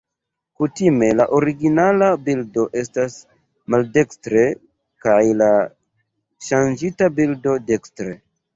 Kutime, 0.61 1.09
la 1.19 1.25
originala 1.39 2.07
bildo 2.29 2.65
estas 2.81 3.19
maldekstre, 3.75 4.47
kaj 5.07 5.21
la 5.45 5.53
ŝanĝita 6.49 7.13
bildo 7.23 7.59
dekstre. 7.71 8.21